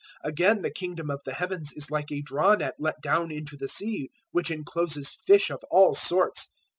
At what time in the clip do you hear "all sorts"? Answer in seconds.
5.69-6.47